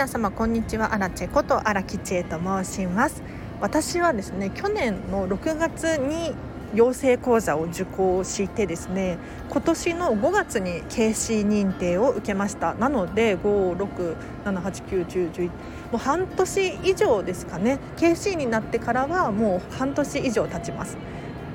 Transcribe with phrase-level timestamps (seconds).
[0.00, 0.94] 皆様こんにちは。
[0.94, 3.22] アラチェこと荒木千恵と申します。
[3.60, 6.32] 私はですね去年の6月に
[6.74, 9.18] 養成講座を受講してですね
[9.50, 12.72] 今年の5月に KC 認定を受けました。
[12.76, 15.52] なので567891011も
[15.92, 17.78] う半年以上ですかね。
[17.98, 20.96] KC になってからはもう半年以上経ちます。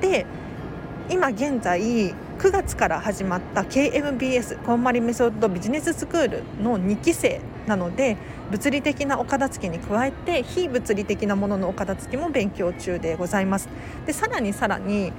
[0.02, 0.27] で
[1.09, 8.18] 今現在9月から始まった KMBS こんまりメソッドビジネススクールの2期生なので
[8.51, 13.69] 物理的なお片付けに加えて非物理的なもののお片付けも勉強中でございます。
[14.05, 15.13] でさらにさらに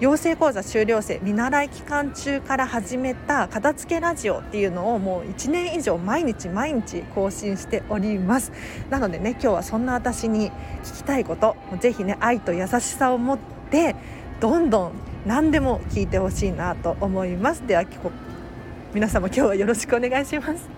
[0.00, 8.50] 養成講座修了生見習い期間中から始めた片付けラジオっていうのをもう1年以上毎日毎日更新しております。
[8.90, 10.50] なのでね今日はそんな私に
[10.82, 13.38] 聞きたいことぜひね愛と優しさを持っ
[13.70, 13.94] て
[14.40, 17.66] どんどん何でも聞いてほしいなと思います。
[17.66, 17.84] では
[18.94, 20.68] 皆様今日はよろしくお願いします。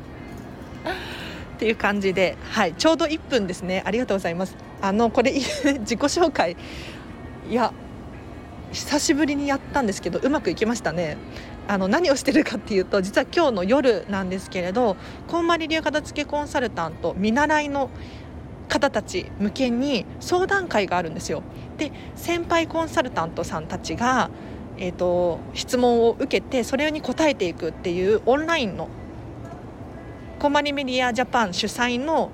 [1.56, 3.82] っていう感じで、はい、ちょうど1分ですね。
[3.84, 4.56] ありがとうございます。
[4.80, 5.32] あのこれ
[5.84, 6.56] 自己紹介。
[7.50, 7.74] いや
[8.72, 11.18] 久しぶりにやったんですけどうまくいきましたね。
[11.68, 14.96] あの何をしてるかっていうと実は今日の夜なんですけれど
[15.27, 17.90] こんまり流片付けコンサルタント見習いの
[18.69, 21.42] 方たち向けに相談会があるんですよ。
[21.78, 24.30] で先輩コンサルタントさんたちが、
[24.77, 28.89] えーと質問を受けてそれに答えていくっていうオンラインの
[30.39, 32.30] コマリメディアジャパン主催の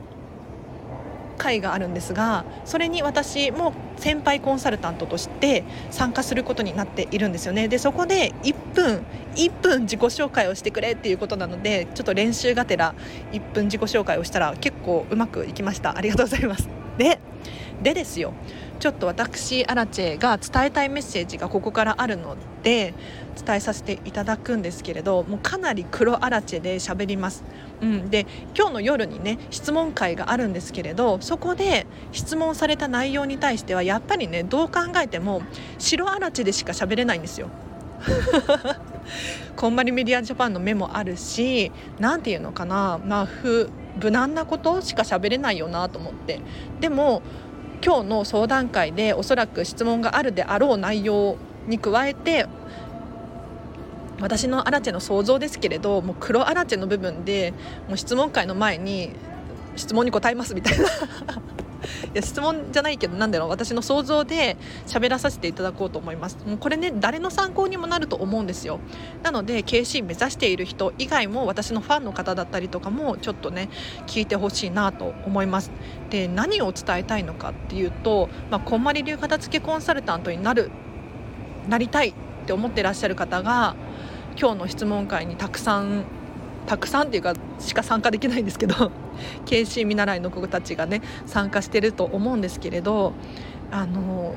[1.34, 7.68] 会があるんですがそれに私も先輩コンサルタントとして参加することになっているんですよね。
[7.68, 9.04] でそこで1分
[9.36, 12.94] 1分自己紹介をしてくれっていうことなのでちょっと練習がてら
[13.32, 15.96] 1分自己紹介をしたら結構うまくいきました。
[15.96, 16.68] ありがとうございます。
[16.98, 17.18] で
[17.82, 18.32] でですよ。
[18.84, 22.92] ちょっと私アラチェが伝えたいメッセージがここからあるので
[23.34, 27.44] 伝えさせていただくんですけれどもうかなり黒アラチェで喋ります、
[27.80, 35.40] うん、で今日の夜にね質問会があるんですけれどそこで質問された内容に対してはやっぱりねどう考えても
[35.78, 37.48] 白アラチェでしか喋れないんですよ。
[39.56, 43.00] こんまりメディアジャパンの目もあるし何て言うのかな。
[43.02, 43.28] まあ
[44.02, 46.40] 無難なことしか喋れないよなと思って。
[46.80, 47.22] でも
[47.82, 51.36] 今日の相談会でおそらく質問があるであろう内容
[51.66, 52.46] に加えて
[54.20, 57.52] 私のアラチェの想像ですけれどもう黒アラチェの部分で
[57.88, 59.10] もう質問会の前に
[59.76, 60.84] 質問に答えますみたいな。
[61.84, 64.56] いや質問じゃないけどなんだろう私の想像で
[64.86, 66.38] 喋らさせていただこうと思います。
[66.46, 68.80] もうこれね誰の参考にもなると思うんですよ。
[69.22, 73.68] なので KC 目指している人以外も私のファンの方だったりとかもちょっとね
[74.06, 75.70] 聞いてほしいなと思います。
[76.10, 80.70] で何を伝えたいのかっていうと、まあ、こんまり流片付けコンサルタントになる
[81.68, 82.14] なりたいっ
[82.46, 83.74] て思ってらっしゃる方が
[84.38, 86.04] 今日の質問会にたくさん
[86.66, 88.90] たくさんっていうかしか参加できないんですけど
[89.46, 93.12] KC 見習いの子たちがね参加してると思うんですけれど
[93.70, 94.34] あの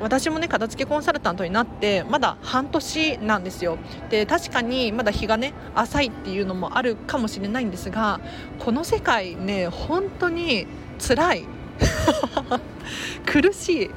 [0.00, 3.78] 私もね片付けコンサルタントになってまだ半年なんですよ。
[4.10, 8.20] で確かにまだ日がね浅いっていうのもあるかもしれないんですが
[8.58, 10.66] この世界ね本当に
[10.98, 11.44] 辛い。
[13.26, 13.90] 苦しい。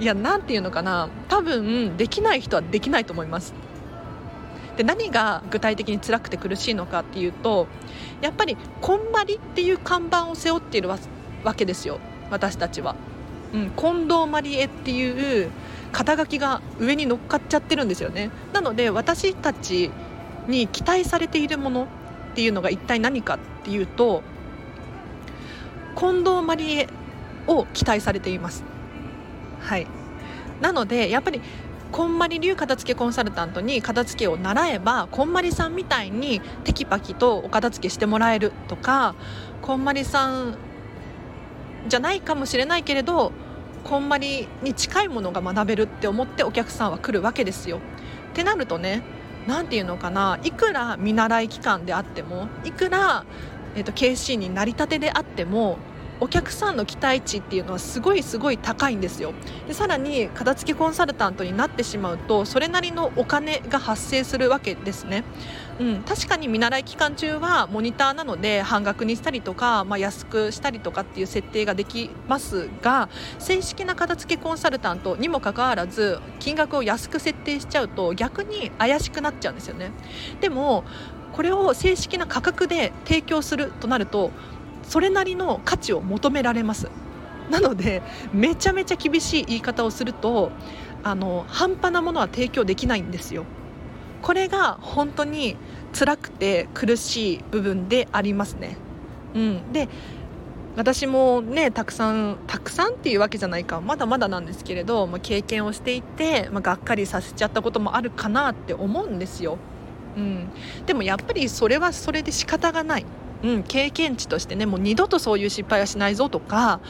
[0.00, 1.08] いや何て言うのかな。
[1.28, 3.54] 多分できない人はできないと思います。
[4.78, 7.66] で何が具体的に辛くて苦しいのかっていうと
[8.20, 10.98] やっぱりこんまりっていう看板を背負っているわ
[11.56, 11.98] けですよ。
[12.30, 12.94] 私たちは、
[13.52, 15.50] うん、近藤まりえっていう
[15.90, 18.30] 肩書きが上に乗っかっちゃってるんですよね。
[18.52, 19.90] なので私たち
[20.46, 21.86] に期待されているものっ
[22.36, 24.22] ていうのが一体何かっていうと
[25.96, 26.88] 近藤まりえ
[27.48, 28.62] を期待されています。
[29.58, 29.88] はい。
[30.60, 31.40] なのでやっぱり
[31.92, 39.14] こんまり流片付けコンサルタントに片付けを習えばこんまりさんみたいにテキパキとお片付けしてもらえるとか
[39.62, 40.56] こんまりさん
[41.88, 43.32] じゃないかもしれないけれど
[43.84, 47.78] こんまりに近いものが学べるって思ってお客さんは来るわけですよ。
[47.78, 47.80] っ
[48.34, 49.02] てなるとね
[49.46, 53.24] 何て言うのかないくら見習い期間であってもいくら、
[53.74, 55.78] えーと、と KC になりたてであっても
[56.20, 59.32] お客さんの期待値っていうのはすごいすごい高いんですよ。
[59.66, 65.24] でさらに片付けコンサルタントになってしまうとそれなりのお金が発生するわけですね、
[65.78, 79.92] うん、確かに見習い期間中はモニターなので半額にしたりとか、まあ、安くしたりとかっていう設定ができますが正式な片付けコンサルタントにもかかわらず金額を安く設定しちゃうと逆に怪しくなっちゃうんですよね。
[80.40, 80.84] でも
[81.32, 84.30] これを正式な価格で提供するとなると
[84.88, 86.88] それなりの価値を求められます。
[87.50, 88.02] なので
[88.32, 90.50] めちゃめちゃ厳しい言い方をすると
[91.02, 93.44] あの半端なものは提供できないんですよ。
[94.20, 95.56] これが本当に
[95.96, 98.76] 辛くて苦しい部分でありますね。
[99.34, 99.88] うん、で
[100.76, 103.80] 私もねたくさんたくさんっていうわけじゃないか。
[103.80, 109.58] まだまだなんですけれど、まあ、経験をしていて、まあ、がっかりさせちゃったこともあるかなって思うんですよ、
[110.16, 110.48] うん、
[110.86, 113.06] でもやっぱりそれはそれで仕方がない、
[113.42, 116.80] うん、経験値としてねもう二度とそういう失敗はしないぞとか、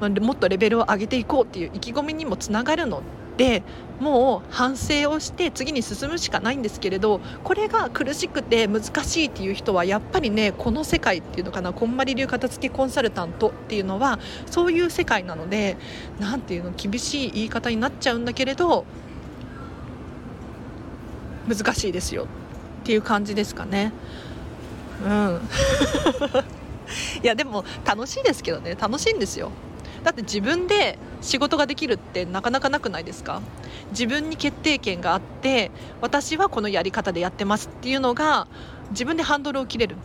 [0.00, 3.02] まあ、もっとレベルを上げていこうっていう意気込みにもつながるの
[3.36, 3.62] で
[4.00, 14.18] もう反省をして次に進むしかないんですけれどこれが苦しくて難しいっていう人はやっぱりねこの世界っていうのかなこんまり流片付けコンサルタントっていうのは
[14.50, 15.76] そういう世界なので
[16.18, 18.84] 何ていうの厳しい言い方になっちゃうんだけれど
[21.48, 23.92] 難しいですよっていう感じですかね。
[25.04, 25.40] うん。
[27.22, 28.76] いやでも楽しいですけどね。
[28.80, 29.50] 楽しいんですよ。
[30.04, 33.40] だって自分で仕事ができるってなかなかなくないですか？
[33.92, 35.70] 自分に決定権があって
[36.00, 38.46] 私はこのやり方でやってますっていうのが
[38.90, 39.96] 自分でハンドルを切れる。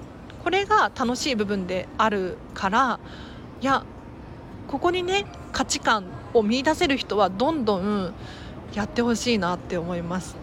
[0.44, 3.00] これが楽しい部分であるから
[3.62, 3.84] いや
[4.68, 8.14] ここにね価値観を見いだせる人はどんどん
[8.74, 10.38] やってほしいなって思います。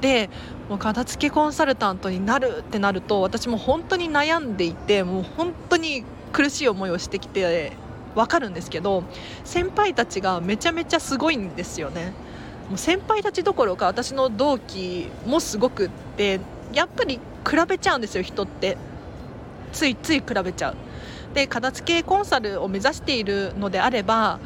[0.00, 0.30] で
[0.68, 7.72] もう片付けコンサルタントになるってなると私も本当に悩んでいてもう本当に苦しい思いをしてきて
[8.14, 9.04] 分かるんですけど
[9.44, 12.12] 先輩たちがめちゃめちゃすごいんですよね。
[12.68, 16.40] もう先輩たちどころか私の同期もすごくって
[16.72, 17.18] やっぱり
[17.48, 18.76] 比べちゃうんですよ人って。
[19.72, 20.76] ついつい比べちゃう。
[21.34, 24.38] で片付けコンサルを目指しているのであれば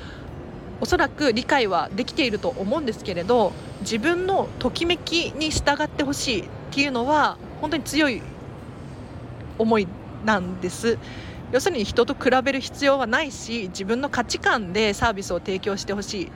[0.83, 3.53] おそらく理解はできていると思うんですけれど
[3.83, 8.21] 自分のときめきに従ってほしいっていうのは本当に強い
[9.59, 9.87] 思い
[10.25, 10.99] なんです。
[11.53, 16.33] 要するに人と比べる必要はないし自分の価値観でサービスを提供してほしい。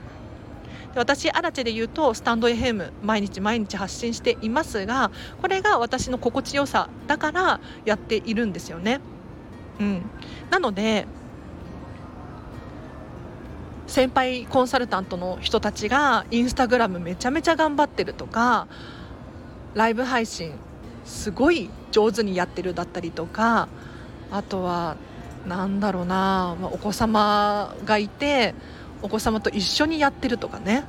[0.95, 5.11] 私、アラチェで言うとスタンド FM 毎日毎日発信していますが
[5.43, 9.01] これが私の心地よさだからやっているんですよね。
[9.81, 10.03] うん、
[10.51, 11.07] なので
[13.87, 18.67] 先輩コンサルタントの人たちがインスタグラムめちゃめちゃ頑張ってるとか
[19.75, 20.53] ライブ配信
[21.05, 23.69] すごい上手にやってるだったりとか
[24.31, 24.97] あとは
[25.47, 28.55] なんだろうな、まあ、お子様がいて
[29.03, 30.85] お子様と一緒にやってるとかね。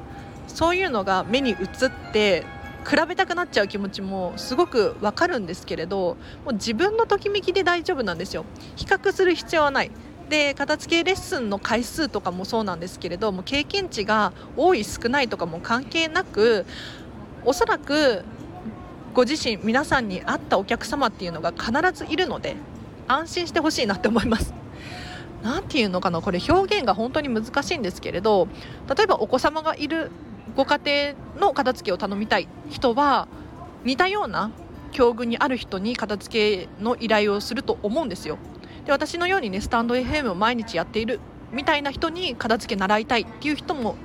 [0.47, 1.57] そういうのが目に映っ
[2.13, 2.45] て
[2.89, 6.15] 比べたくなっちゃう気持ちもすごくわかるんですけれど
[6.45, 8.45] もう自分のときめきで大丈夫なんですよ。
[8.75, 9.91] 比較する必要はない。
[10.29, 16.65] で片付けレッスンの回数とかもそうなんですけれども経験値が多い少ないとかも関係なく
[17.45, 18.23] おそらく
[19.13, 22.55] ご自身皆さんに合ったお客様っていうのが必ずいるので
[23.07, 24.53] 安心してほしいなって思います。
[25.43, 28.47] なんていうのかなこれ表現が本当に難しいんですけれど
[28.93, 30.11] 例えばお子様がいる
[30.55, 33.27] ご家庭の片付けを頼みたい人は
[33.83, 34.51] 似たような
[34.91, 38.39] 境遇にある人に片付けの依頼をすると思うんですよ
[38.87, 41.19] で私のようにねスタンド FM を毎日やっている
[41.51, 43.95] みたいな人に片付け習いたいっていう人も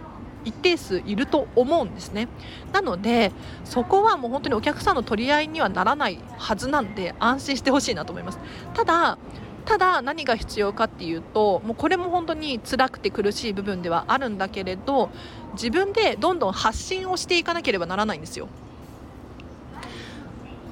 [0.45, 2.27] 一定数いると思うんですね。
[2.73, 3.31] なので
[3.65, 8.41] そこはもう本当にお客さんの取り合いにはならないはずなんで安心してほしいなと思います。
[8.75, 9.19] ただ
[9.65, 15.11] ただ何が必要かっていうともうこれも本当に辛くて苦しい部分ではあるんだけれど
[15.53, 18.49] 自分でどんどん発信をしていかなければならないんですよ。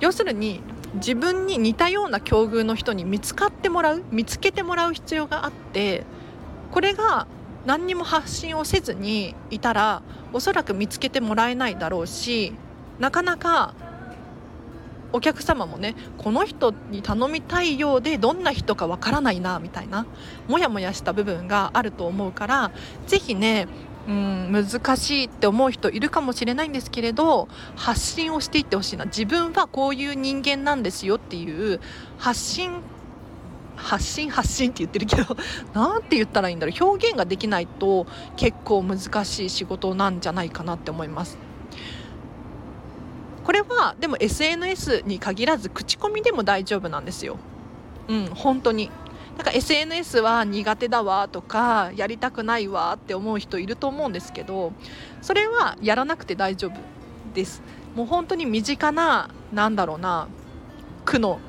[0.00, 0.60] 要するに
[0.94, 6.04] 自分に似たような境遇の人に見つかってもらう見つけてもらう必要があって
[6.72, 7.26] これが
[7.66, 12.52] 何にも発信をせずにいたらおそらく見つけてもらえないだろうし
[12.98, 13.74] なかなか
[15.12, 20.06] お客様もねこの人に頼みたいようでどんな人かわからないなみたいな
[20.48, 22.70] モヤモヤした部分があると思うから
[23.06, 23.66] 是非ね
[24.08, 29.04] うん難しいって思う人いるかもしれないんですけれど発信をしていってほしいな。
[29.04, 31.80] 自分はこういう人間なんですよっていう
[32.18, 32.82] 発信
[33.76, 35.36] 発信発信って言ってるけど
[35.74, 36.84] 何て言ったらいいんだろう。
[36.84, 41.38] 表現ができないと結構難しい仕事なんじゃないかなって思います。
[43.44, 47.36] これはでも SNS に限らず口コミでも大丈夫なんですよ。
[48.08, 48.90] うん本当に。
[49.40, 54.74] なんか SNS は苦手だわとかやりたくないわって思う人いると思うんですけど
[55.22, 56.78] それはやらなくて大丈夫
[57.32, 57.62] です。
[57.94, 60.28] もう本当に身近ななんだろうな
[61.06, 61.40] 区の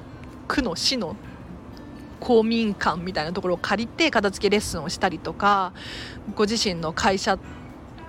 [0.47, 1.17] 区の市の
[2.21, 5.73] 公民館みたいなところを借りて片付けレッスンをしたりとか
[6.33, 7.37] ご自身の会社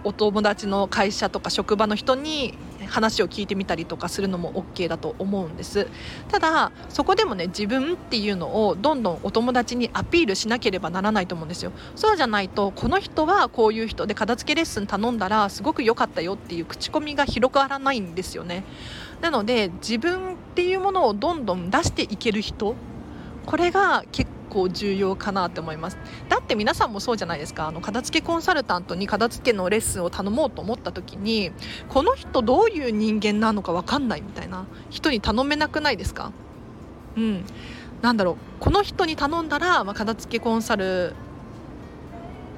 [0.05, 2.57] お友達の会社とか職場の人に
[2.93, 5.89] 話を聞いてみたりとかするのも OK だと思うんです。
[6.29, 11.73] ただそこでもね自分っていうのをどんどんお友達にアピールしなければならないと思うんですよ。
[11.97, 18.65] そうじゃないとこの人はこういう人で片付けレッスン頼んだらすごく良かったよっていう口コミが広がらないんですよね。
[19.23, 22.75] なので自分っていうものをどんどん出していける人
[23.47, 25.97] これが結こう重要かなって思います。
[26.29, 27.69] だって皆さんもそうじゃないですか。
[27.69, 31.53] あの片付けコンサルタントに片付けのレッスンを頼もうと思った時に
[31.89, 36.33] この人どういう人間なのか分かんないみたいな人に頼めなくないですか？
[37.17, 37.45] うん。
[38.03, 38.37] なんだろう。
[38.61, 41.15] この人に頼んだら、まあ、片付けコンサル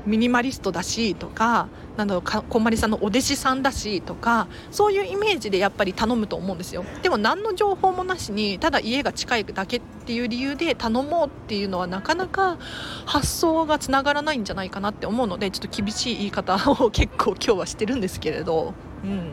[0.05, 6.85] ミニマリストだしとかなんだろうこんまりさんのお弟子さんだしとかそういうイメージでやっぱり頼むと思うんですよ。
[7.03, 12.59] でも何の情報もなしにただ家が近いだけっていう理由で頼もうっていうのはなかなか
[13.07, 18.75] 発想がつながらないんじゃないかなって思うのでちょっと厳しい言い方を結構今日はしてるんですけれど、
[19.05, 19.33] うん、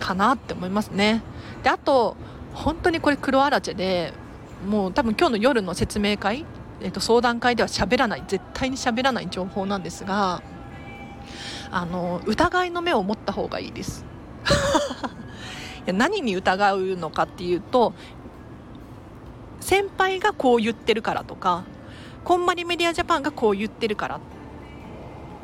[0.00, 1.22] かなって思いますね。
[1.62, 2.16] であと
[2.52, 4.12] 本当にこれ黒あらチェで
[4.68, 6.44] もう多分今日の夜の説明会
[6.82, 10.42] えー、と相談会では喋らない絶対に喋らない情報なんですが
[11.72, 14.04] あの疑いの目を持った方がいいです。
[15.84, 17.94] いや何に疑うのかっていうと
[19.60, 21.64] 先輩がこう言ってるからとか
[22.24, 24.20] こんまりメディアジャパンがこう言ってるからっ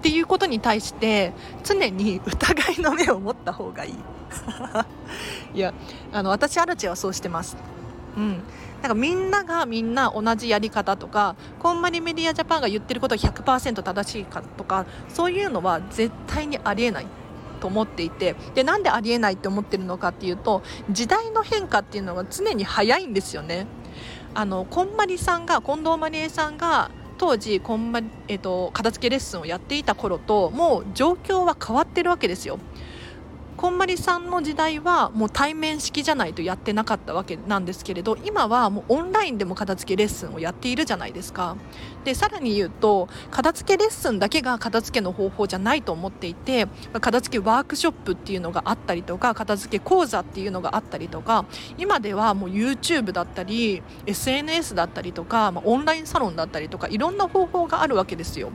[0.02, 1.32] ていうことに対して
[1.64, 3.94] 常に疑いの目を持った方がいい。
[5.54, 5.73] いや
[6.12, 7.56] あの私アルチェはそうしてます。
[8.16, 8.42] うん。
[8.82, 17.06] なんかみんながみんな同じやり方とかこんまりメディアジャパンが言ってることが100%正しいかとかそういうのは絶対にありえない
[17.61, 23.66] と思っていてでなんでありえないって思ってるのかっていうと時代の変化っていうのが常に早いんですよね。
[24.35, 32.61] あのこんまりさんが近藤まりえさんが当時こんま、えーと片付けレッスンをやっていた頃ともう状況は変わってるわけですよ。
[33.58, 41.56] こんまりさんの時代はもう対面式じゃないとやってなかったわけなんですけれど今はもうオンラインでも片付けレッスンをやっているじゃないですか
[42.04, 46.68] でさらに言うと片付けレッスンだけが片付けの方法じゃないと思っていて
[47.00, 51.44] 片付けワークショップっていうのがあったりとか片付け講座っていうのがあったりとか
[51.78, 58.52] 今ではもう YouTube だったり SNS だったりとか、まあ、オンラインサロンだったりとかいろんな方法があるわけですよ。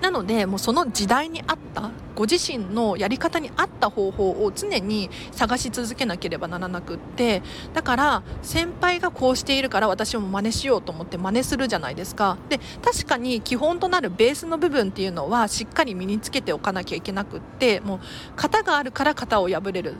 [0.00, 7.42] なのでもうその時代に合ったご自身のやり方に合った方法を常に探し続けなければならなくって
[7.74, 12.38] だから先輩がこうしているから私も真似しようと思って真似するじゃないですか。
[12.48, 18.00] で確かに基本となるベースの部分っていうのはしっかり身につけておかなきゃいけなくってもう
[18.36, 19.94] 型があるから型を破れる。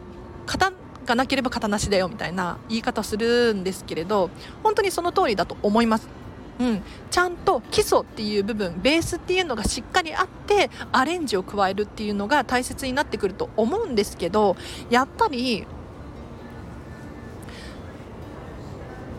[0.46, 0.72] 型
[1.06, 4.30] がなければ型なしだよみたいな言い方するんですけれど
[4.62, 6.08] 本当にその通りだと思います。
[6.58, 14.56] うん、ちゃんと基礎っていう部分ベースっていうのがしっかりあってアレンジを加えるっていうのが大切になってくると思うんですけど
[14.88, 15.66] やっぱり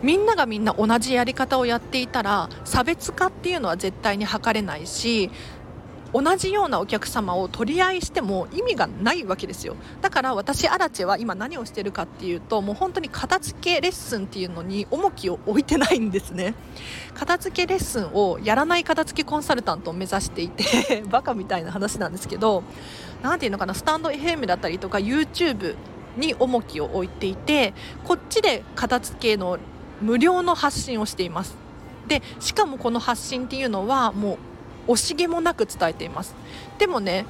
[0.02, 5.30] みんながみんな同じやり方をやっていたら差別化っていうのは絶対に図れないし
[6.12, 9.76] 同じようなお客様を取り合いしても意味がないわけですよ。
[10.00, 16.54] だから私アラチェは今何をしてるかっていうともう本当に片付けレッスンっていうのに重きを置いてないんですね。
[17.14, 22.62] 片付けレッスンをやらない片付けコンサルタントを目指していて バカみたいな話なんですけど
[23.22, 25.76] 何ていうのかなスタンド FM だったりとか YouTube
[26.16, 27.74] に重きを置いていて
[28.04, 29.58] こっちで片付けの
[30.00, 31.56] 無料の発信をしています。
[32.06, 34.38] でしかもこの発信っていうのはもう
[34.88, 36.34] 惜しげもなく伝えています。
[36.78, 37.26] でもね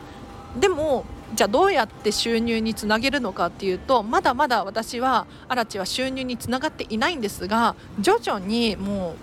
[0.59, 9.17] でもじゃあどうやって収入につなげるのかっていうとまだまだ私はアラチは収入につながっていないんですが徐々にもう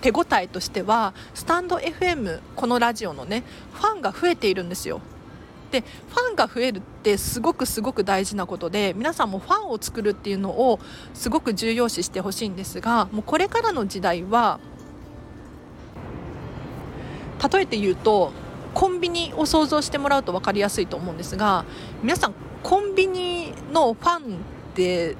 [0.00, 3.42] 手応えとしてはスタンド FM このラジオのね
[3.72, 5.00] ファンが増えているんですよ。
[5.72, 10.78] でファンが増えるってすごくすごく大事なことで皆さんもファンを作るっていうのを
[11.12, 14.60] すごく重要視してほしいんですがもうこれからの時代は
[17.52, 18.32] 例えて言うと
[18.74, 21.64] コンビニを想像してもらうと分かりやすいと思うんですが
[22.02, 24.38] 皆さんコンビニのファンっ
[24.74, 25.16] て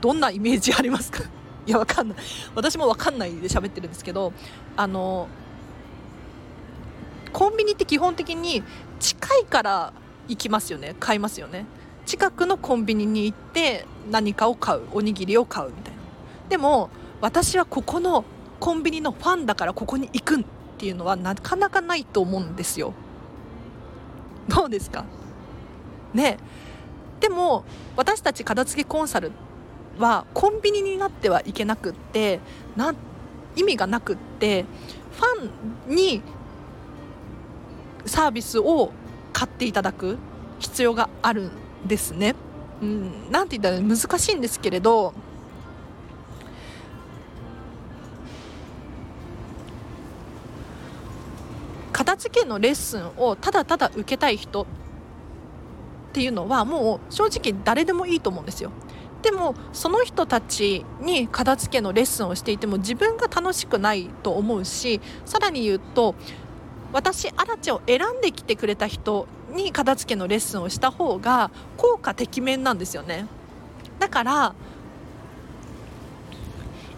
[0.00, 1.22] どんなイメージありますか？
[1.66, 2.18] いや分かんない。
[2.54, 4.32] 私も分かんないで喋ってるんですけど
[4.76, 5.28] あの
[7.32, 8.62] コンビニって基本的に
[9.00, 9.92] 近いから
[10.28, 10.94] 行きますよね。
[10.98, 11.66] 買いますよね。
[12.06, 14.82] 近くのコンビニに行って何かを買う。
[14.92, 16.00] おにぎりを買うみたいな。
[16.48, 16.88] でも
[17.20, 18.24] 私はここの
[18.60, 20.44] コンビニのファンだからここに行く
[20.76, 22.92] っていうのはなかなかないと思うんですよ。
[24.46, 25.06] どうですか？
[26.12, 26.36] ね。
[27.18, 27.64] でも
[27.96, 29.32] 私たち片付けコンサル
[29.98, 32.40] はコンビニになってはいけなくって
[32.76, 32.94] な
[33.56, 34.66] 意味がなくって
[35.12, 36.20] ファンに
[38.04, 38.92] サービスを
[39.32, 40.18] 買っていただく
[40.58, 41.50] 必要がある
[41.84, 42.34] んですね。
[42.82, 45.14] うん、なんて言ったら難しいんですけれど
[52.06, 54.66] 片付けのレッスンをただただ受けたい人っ
[56.12, 58.70] ていうのはもう正直誰でもいいと思うんですよ。
[59.22, 66.14] でもその人たちに片付けのレッスンをしていても自分が楽しくないと思うしさらに言うと
[66.92, 73.26] 私アラチェを選んできてくれた人に片付けのレッスンをした方が効果てきめんなんですよね
[73.98, 74.54] だから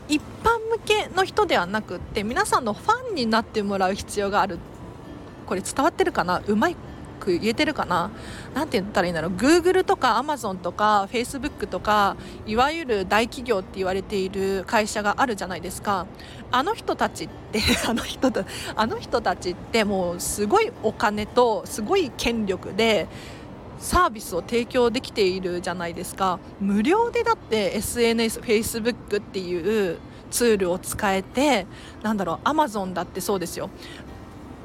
[0.08, 4.58] 一般向けの人ではなくって皆さんのファンになってもらう必要がある
[5.48, 6.42] これ伝わってるかな？
[6.46, 6.76] うまい
[7.18, 8.10] く言えてるかな？
[8.54, 16.06] 何て言ったらいいんだろう？Google とか Amazon とか Facebook とかいわゆる大企業って言われている会社があるじゃないですか。
[16.50, 18.44] あの人たちって あの人た
[18.76, 23.08] あの人たちってもうすごいお金とすごい権力で
[23.78, 26.38] サービスを提供できているじゃないですか。
[26.60, 29.98] 無料でだって SNS、Facebook っていう
[30.30, 31.66] ツールを使えて
[32.02, 33.70] なんだろう？Amazon だってそうですよ。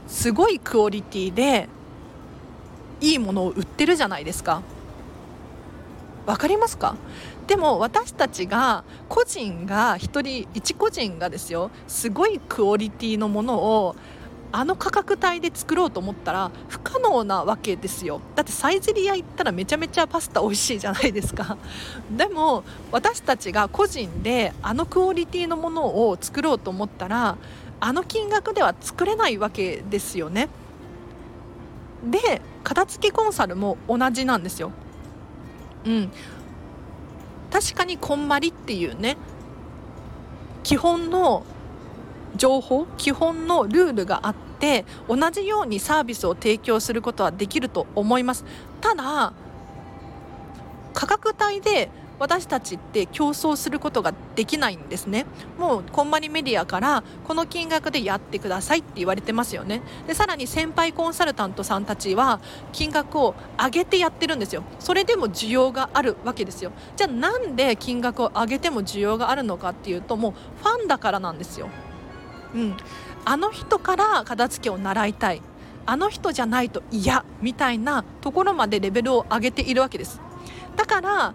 [0.07, 1.67] すごいクオリティで
[3.01, 4.61] いいものを売ってるじゃないですか。
[6.25, 6.95] 分かりますか？
[7.47, 13.95] でも私たちが個人が1人一個人がですよすごいクオリティのものを
[14.53, 18.21] あの価格帯で作ろうと思ったら不可能なわけですよ。
[18.35, 21.57] だってサイゼリヤ行ったらめちゃめちゃパスタ美味しいじゃないですか。
[22.15, 27.35] でも私たちが個人であのクオリティのものを作ろうと思ったら
[27.85, 30.47] あの金額では作れないわけですよね。
[32.09, 34.71] で片付けコンサルも同じなんですよ。
[35.85, 36.09] うん、
[37.51, 39.17] 確かにこんまりっていうね
[40.63, 41.43] 基本の
[42.37, 48.45] 情報基本のルールがあって同じようにサービスを提供することはできると思います。
[48.79, 49.33] ただ
[50.93, 51.91] 価格帯で
[52.23, 55.25] 私たちって競争することができないんですね。
[55.59, 59.81] もうこんまりメディアからこの金額でやってくださいって言われてますよね。
[60.07, 62.39] でさらに先輩コンサルタントさんたちは
[62.71, 64.63] 金額を上げてやってるんですよ。
[64.79, 66.71] それでも需要があるわけですよ。
[66.95, 70.33] じゃあなんで金額を上げても需要があるのかっていうともう
[70.63, 71.67] ファンだからなんですよ。
[72.55, 72.77] うん。
[73.25, 75.41] あの人から片付けを習いたい。
[75.85, 80.21] あの人じゃないと嫌みたいなところまでレベルを上げているわけです。
[80.77, 81.33] だから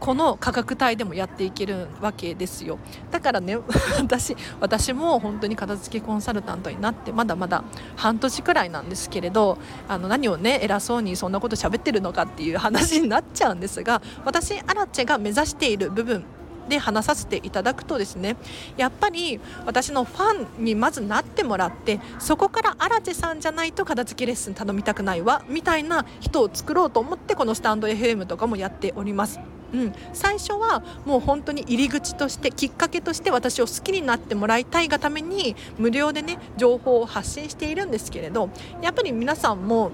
[0.00, 2.78] この価格帯でもやっていけるわけですよ
[3.10, 3.58] だからね
[4.00, 7.62] 私私も本当に片付けコンサルタントになってまだまだ
[7.96, 9.58] 半年くらいなんですけれど
[9.88, 16.24] あの何をね偉そうにそんなこと喋ってるのかっていう話になっちゃうんですが私アラチェが目指している部分
[16.70, 18.36] で話させていただくとですね
[18.78, 29.59] やっぱり私のファンにまずなってもらってそこからアラチェさんじゃないと片付けレッスン頼みたくないわみたいな人を作ろうと思ってこのスタンド FM とかもやっております。
[29.72, 38.50] うん、最初はもう本当に入り口としてきっかけとして私を好きになってもらいたいがために無料でね情報を発信しているんですけれど
[38.82, 39.92] やっぱり皆さんも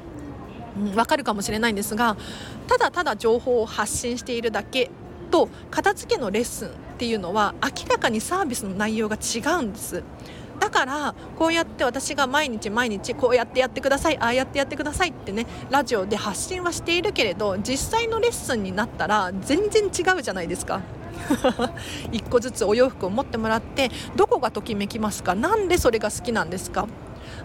[0.76, 2.16] うん、分かるかもしれないんですが
[2.66, 4.90] ただただ情報を発信しているだけ
[5.30, 10.02] と片付けのレッスンっていうのは明らかにサービスの内容が違うんです。
[10.58, 20.80] だからこうやって私が毎日毎日こうやってやってくださいああやってやってくださいってねラジオで発信はしているけれど実際のレッスンになったら全然違うじゃないですか。
[22.12, 25.34] 1個ずつお洋服を持ってもらってどこがときめきますか？
[25.34, 26.86] なんでそれが好きなんですか？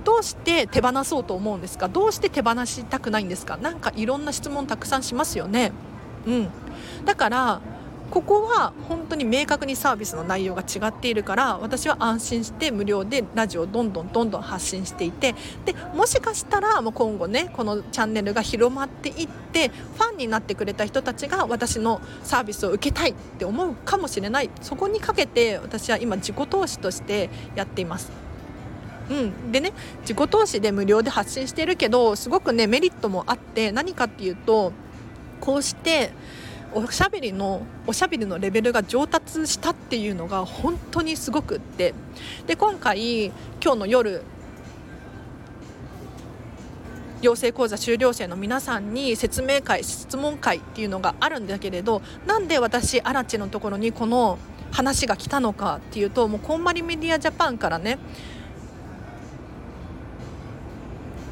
[0.04, 1.88] どうして手放そうと思うんですか？
[1.88, 3.58] どうして手放したくないんですか？
[3.58, 5.72] なんかいろんな質問たくさんしますよね。
[6.28, 6.50] うん、
[7.06, 7.62] だから
[8.12, 28.12] ここは本当に明確にサービスの内容が違っているから私は安心して無料でラジオをどんどんどんどん発信していてでもしかしたらもう今後ねこのチャンネルが広まっていってファンになってくれた人たちが私のサービスを受けたいって思うかもしれないそこにかけて私は今自己投資としてやっています。
[29.10, 34.72] うん、でね自己投資で無料で発信しているけどすごくねメリットもあって何かっていうと
[35.42, 36.12] こうして
[36.74, 41.94] おしゃべりのおしゃべりのレベルが上達したっていうのが本当にすごくって。
[42.48, 43.26] で今回
[43.62, 44.24] 今日の夜
[47.22, 54.40] 養成講座修了生の皆さんに説明会質問会っていうのがあるんだけれどなんで私アラチのところにこの
[54.72, 58.00] 話が来たのかっていうともうこんまりメディアジャパンからね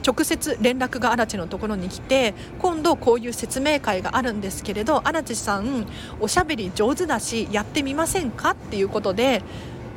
[0.10, 5.86] 直接連絡が荒地のところに来て今度こういう説明会があるんですけれど荒地さん
[6.20, 8.52] おしゃべり上手だしやってみませんか？
[8.52, 9.44] っていうことで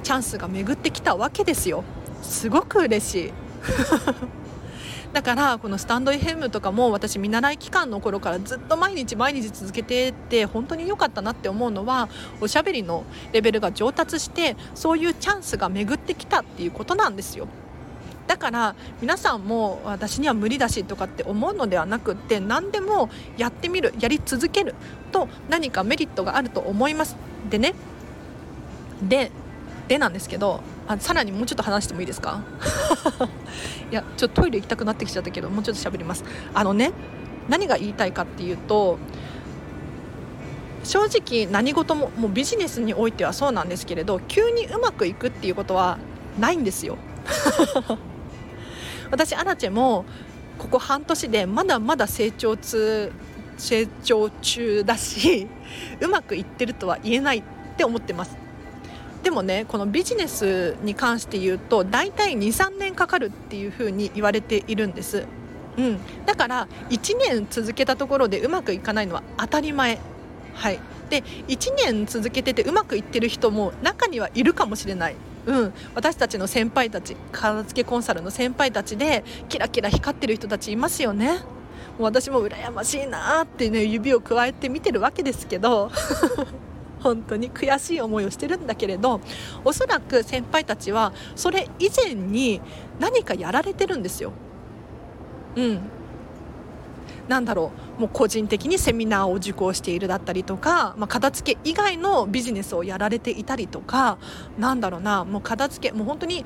[0.03, 1.85] チャンスが巡ってきたわけですよ。
[2.21, 3.33] すごく嬉しい。
[5.15, 12.09] だからこのスタンド FM とかも私見習い期間の頃からずっと毎日毎日続けてて本当に良かったなって思うのは
[12.41, 17.47] おしゃべりのレベルが上達してそういうチャンスが巡ってきたっていうことなんですよ。
[18.33, 24.75] だから皆さんも私には無理だしとかって思うのではなくって何でもやってみるやり続ける
[25.13, 27.15] と何かメリットがあると思います。
[27.51, 27.75] でね。
[29.03, 29.31] で
[29.87, 32.43] でなんですけどあさらにもうちょっと話してもいいですか？
[33.93, 36.25] いやちょっとトイレ行きたくなってきちゃったけどもうちょっと喋ります。
[36.55, 36.93] あのね
[37.51, 38.97] 何が言いたいかっていうと
[40.85, 45.99] 正直何事ももうビジネスにおいてはそうなんですけれど急にうまくいくっていうことは
[46.41, 46.97] ないんですよ。
[49.13, 50.07] 私アラチェも
[50.59, 53.13] ここ半年でまだまだ成長中
[53.59, 55.47] 成長中だし
[56.01, 57.43] うまくいってるとは言えないっ
[57.77, 58.37] て思ってます。
[59.23, 65.27] でもねこのビジネスに関して言うと大体23年かかるっていうふうに言われているんです、
[65.79, 70.01] うん、だから1年続けたところでうまくいかないのは当たり前。
[70.55, 70.81] はい。
[71.11, 75.17] で1年続けててうまくいってる人も中にはいるかもしれない。
[75.47, 81.41] うん、私たちの先輩たち片付けコンサルの先輩たちでキラキラ光ってる人たちいますよね。
[81.99, 85.91] もう私も羨ましいなってね指をくわえて見てるわけですけど
[87.01, 89.21] 本当に悔しい思いをしてるんだけれど
[89.65, 92.61] おそらく先輩たちはそれ以前に
[92.99, 94.33] 何かやられてるんですよ。
[95.57, 95.81] うん。
[97.29, 104.19] なんだろうもう個人的にセミナーを受講しているだったりとか、まあ、片付け以外のビジネスをやられていたりとか
[104.59, 106.45] なんだろうなもう片付けもう本当に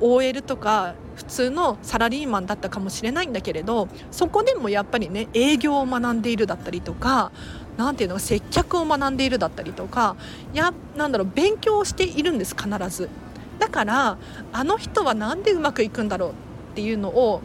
[0.00, 7.30] OL とか普通のサラリーマンだったかもしれないんだけれどそこでもやっぱりね営業を学んでいるだったりとか
[7.76, 10.16] 何ていうの接客を学んでいるだったりとか
[10.52, 13.08] やなんだろう勉強をしているんです必ず。
[13.58, 14.18] だから
[14.52, 16.32] あの人は何でうまくいくんだろうっ
[16.74, 17.42] ていうのを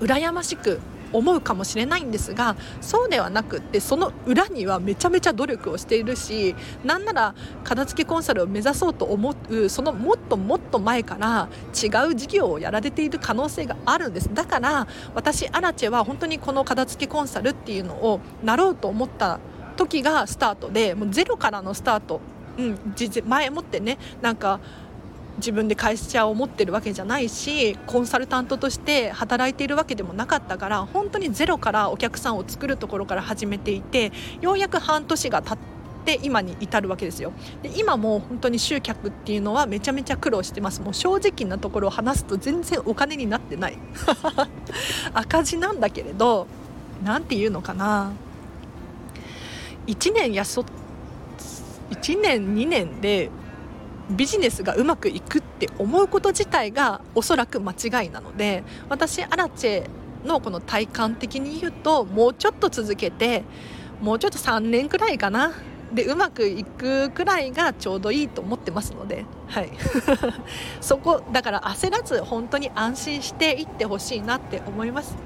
[0.00, 0.80] 羨ましく
[1.16, 14.30] 思うかもしれないんですがそうではなくってその裏にはめちゃめちゃ努力をしているしなんなら片付けコンサルを目指そうと思うそのもっともっと前から違う事業をやられている可能性があるんです。
[14.32, 19.40] だから私アラチェは本当にこの片付けコンサルっていうのをなろうと思った
[19.76, 22.20] 時がスタートでもうゼロからのスタート、
[22.58, 22.78] うん、
[23.26, 24.60] 前もってねなんか
[25.38, 35.58] 自分で会社を持ってるわけじゃないしコンサルタントとして働いているわけでもなかったから本当にゼロからお客さんを作るところから始めていてようやく半年が経っ
[36.04, 37.32] て今に至るわけですよ。
[37.62, 40.80] で今も本当に集客っていうのはめちゃめちゃ苦労してます。
[40.80, 43.78] もう正直なところを話すと全然お金になってない。
[45.12, 46.46] 赤字なんだけれど
[47.02, 48.12] 何て言うのかな。
[49.88, 50.64] 1年やそ
[51.90, 53.30] 1年2年で
[54.10, 59.88] ビジネスがうまくいくって思うこと自体がおそらく間違いなので私アラチェ
[60.24, 63.44] のこの体感的に言うともうちょっと続けて
[64.00, 65.52] もうちょっと3年くらいかな
[65.92, 69.70] でうまくいくくらいがちょうどいいと思ってますので、はい、
[70.80, 75.16] そこだから焦らず本当に安心していってほしいなって思います。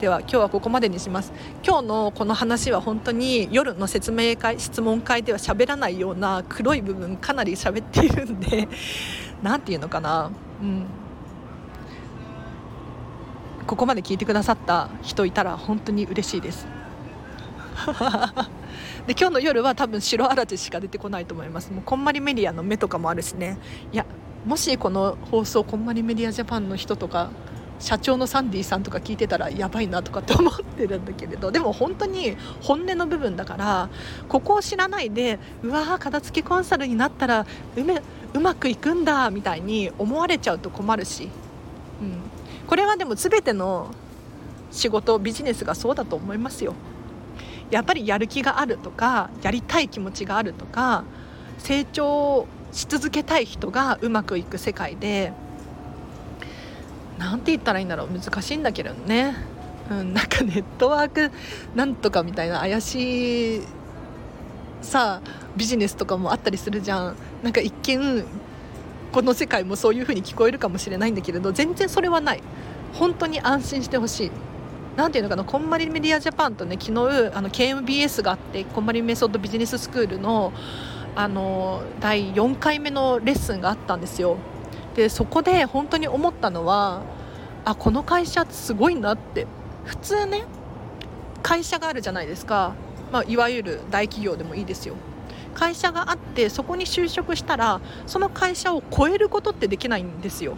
[0.00, 1.30] では今日はここまでにします。
[1.62, 8.66] 今日のこの話は本当に夜の説明会質問会では喋らないような黒い部分かなり喋っているんで
[9.44, 10.30] 何て言うのかな。
[10.62, 10.86] うん。
[13.66, 16.66] ここまで聞いてくださった人いたら本当に嬉しいです。
[19.06, 21.70] で今日の夜は多分白あらじしか出てこないと思います。
[21.70, 23.58] もうこんまりメディアの目とかもあるしね。
[23.92, 24.06] いや
[24.46, 27.28] もしこの放送こんまりメディアジャパンの人とか
[27.80, 33.88] 社長のサンディさんとか聞いてたらやばいなとかって思ってるんだけれどでも本当に本音の部分だから
[34.28, 38.00] ここを知らないでうわー片付けコンサルになったらうめ
[38.32, 41.24] うまくいくんだみたいに思われちゃうと困るし、
[42.00, 42.18] うん、
[42.68, 43.92] これはでも全ての
[44.70, 46.74] 仕事ビジネスがそうだと思いますよ。
[47.70, 51.04] やっぱりやる気があるとかやりたい気持ちがあるとか
[51.58, 55.32] 成長し続けたい人がうまくいく世界で
[57.20, 58.08] 何て言ったらいいんだろう。
[58.08, 59.36] 難しいんだけどね、
[59.90, 61.30] うん、なんかネットワーク
[61.76, 63.62] なんとかみたいな怪しい
[64.80, 65.20] さ
[65.54, 67.16] ビジネスとかもあったりするじゃん。
[67.42, 68.24] なんか一見
[69.12, 72.42] この世界もそういう風に聞こえるかもしれないんだけれど全然それはない。
[72.94, 74.30] 本当に安心してほしい。
[74.96, 80.52] なんていうのかなこんまりメディアジャパンとね昨日あの KMBS があってこんまりメソッドビジネススクールの
[81.14, 84.36] あの第4回目のレッスンがあったんですよ。
[84.94, 87.02] でそこで本当に思ったのは
[87.64, 89.46] あこの会社すごいなって。
[89.84, 90.44] 普通ね
[91.42, 92.74] 会社があるじゃないですか、
[93.10, 94.94] まあ、いわゆる大企業でもいいですよ。
[95.54, 100.56] 会社があってそこに就職したらその会社を超えることってできないんですよ、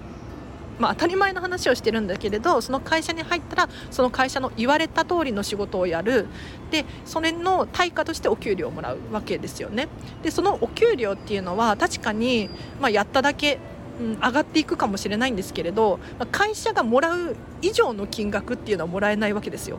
[0.78, 6.26] まあ、当たり前の話をしてるんだけれどその会社に入ったらその会社の言われた通りの仕事をやる。
[6.70, 9.88] でそれの対価としてお給料をもらうわけですよね。
[10.22, 13.58] でそのお給料っていうのは確かに、まあ、やっただけ
[14.00, 16.00] うん、上がっていくかもしれないんですけれど
[16.30, 19.78] 会社がもらう以上の金額っていうのはもらえないわけですよ。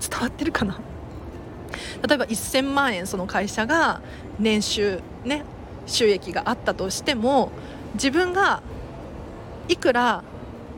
[0.00, 0.78] 伝わってるかな？
[2.06, 4.00] 例えば1000万円その会社が
[4.38, 5.44] 年収ね
[5.86, 7.50] 収益があったとしても
[7.94, 8.62] 自分が
[9.68, 10.22] いくら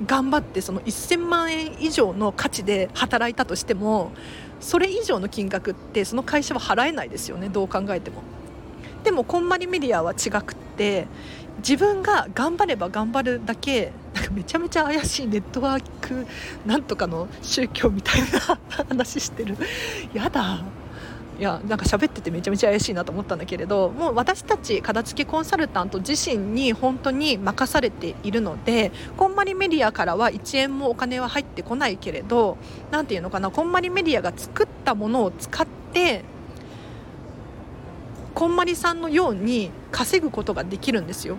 [0.06, 4.12] 頑張ってその1000万円以上の価値で働いたとしても
[4.61, 7.48] それ以上の金額ってその会社は払えないですよね。
[7.48, 8.22] どう考えても。
[9.04, 11.09] でもこんまりメディアは違くって
[11.59, 16.25] 自分が頑張れば頑張るだけなんかめちゃめちゃ怪しいネットワーク
[16.64, 19.57] なんとかの宗教みたいな話してる。
[20.14, 20.62] やだ。
[21.38, 32.59] いやなんか喋っててめちゃめちゃ怪しいなと思ったんだけれどもう私たち片付けコンサルタント自身に本当に任されているのでこんまりメディアからは1円もお金は入ってこないけれど
[32.91, 36.25] 何て言うのかなこんまりメディアが作ったものを使って
[38.38, 41.38] こんまりさんのように稼ぐことができるんですよ。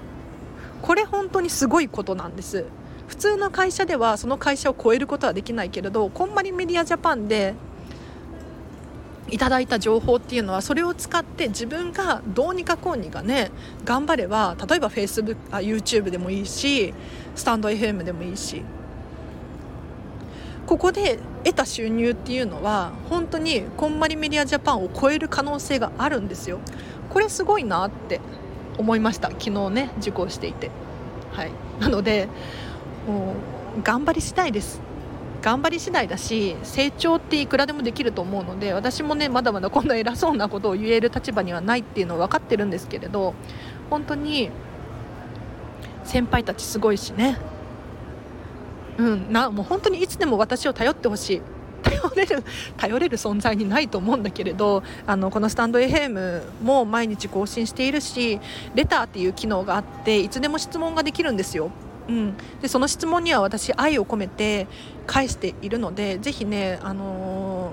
[0.81, 2.65] これ本当にすごいことなんです。
[3.07, 7.53] 普通の会社ではその会社を超えることはできないけれどこんまりメディアジャパンで
[9.29, 13.49] いただいた情報っていうのはそれを使って自分がどうにかこうにかね
[13.85, 16.93] 頑張れば例えば Facebook あ YouTube でもいいし
[17.33, 18.62] スタンド FM でもいいし
[20.69, 26.60] ここで得た収入っていうのは本当にこんまりメディアジャパンを超える可能性があるんですよ。
[27.10, 28.21] これすごいなって
[28.77, 29.29] 思いました。
[29.29, 30.69] 昨日ね受講していて。
[31.32, 31.51] はい。
[31.79, 32.27] なので
[33.08, 33.34] も
[33.79, 34.79] う頑張り次第です。
[35.41, 43.34] 頑張り次第だし成長っていくらでもできると思うので私もねまだまだこんな偉そうなことを言える立場にはないっていうのは分かってるんですけれど
[43.89, 44.51] 本当に
[46.03, 47.39] 先輩たちすごいしね
[48.99, 51.41] うんなもう本当にいつでも私を頼ってほしい。
[51.81, 52.43] 頼れる
[52.75, 58.38] 頼れる存在にないと思うんだけれどあのこのスタンド FM も毎日更新しているし
[58.75, 61.71] レターっていう機能があっていつでも質問ができるんですよ。
[62.09, 64.67] うん、でその質問には私愛を込めて
[65.07, 67.71] 返しているのでぜひね、あの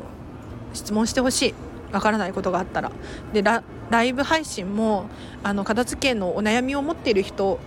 [0.72, 1.54] ー、質問してほしい。
[1.92, 2.92] わからないことがあったら。
[3.32, 5.06] でライブ配信も
[5.42, 7.58] あの片付けのお悩みを持っている人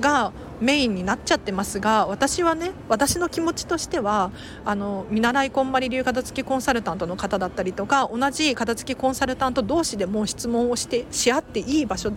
[0.00, 4.30] がメインになっちゃってますが私はね私の気持ちとしては
[4.64, 12.12] あの見習いこんまり流片付けコンサルタントの方だったりとか同じ片付けコンサルタント同士でも質問をしてし合っていい場所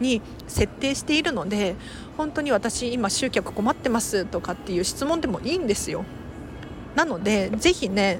[0.00, 1.76] に設定しているので
[2.16, 6.04] 本当に私今集客困ってますとかっていう質問でもいいんですよ。
[6.94, 8.18] なのでぜひね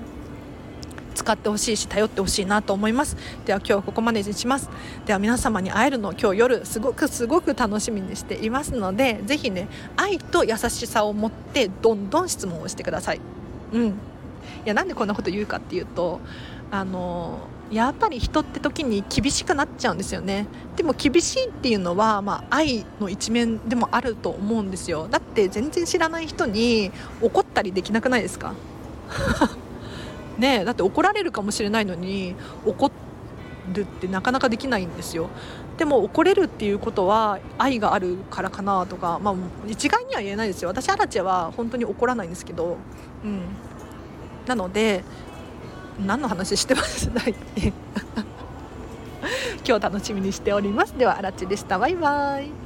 [1.17, 3.17] 使ってほしいし頼ってほしいなと思います。
[3.45, 4.69] では今日はここまでにします。
[5.07, 13.21] では皆様に会えるのを今日夜すごくすごく楽しみにしていますのでぜひね愛と優しさを持ってどんどん質問をしてください。
[13.73, 13.87] うん。
[13.87, 13.93] い
[14.65, 16.21] やなんでこんなこと言うかっていうと
[16.71, 17.39] あの
[17.71, 20.47] やっぱり人って時に厳しくなっちゃうんですよね。
[20.77, 25.09] でも厳しいっていうのは、まあ、愛の一面でもあると思うんですよ。
[25.11, 28.55] だって全然知らない人に怒ったりできなくないですか？
[30.39, 32.91] ねだって怒られるかもしれないのに怒
[33.73, 35.29] るってなかなかできないんですよ。
[35.77, 39.35] でも怒れるっていうことは愛があるからかなとかまあ
[39.67, 40.69] 一概には言えないですよ。
[40.69, 42.77] 私アラチェは本当に怒らないんですけど
[43.25, 43.41] うん。
[44.47, 45.03] なので
[46.05, 47.11] 何の話してます？
[49.67, 50.97] 今日楽しみにしております。
[50.97, 51.79] ではアラチェでした。
[51.79, 52.66] バイバイ。